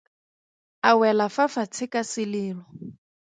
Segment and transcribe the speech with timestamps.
[0.89, 2.63] A wela fa fatshe ka selelo.